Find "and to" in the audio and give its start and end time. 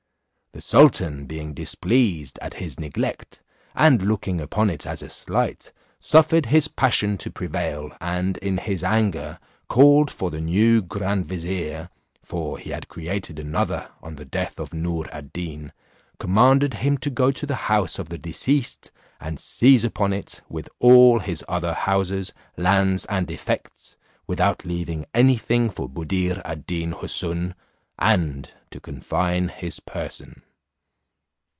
28.03-28.79